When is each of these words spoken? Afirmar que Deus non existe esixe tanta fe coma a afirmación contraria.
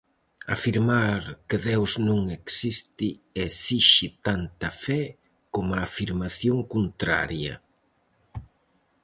Afirmar 0.53 1.23
que 1.47 1.57
Deus 1.69 1.91
non 2.07 2.21
existe 2.39 3.07
esixe 3.47 4.07
tanta 4.27 4.69
fe 4.83 5.01
coma 5.53 5.75
a 5.79 5.85
afirmación 5.89 6.57
contraria. 6.73 7.53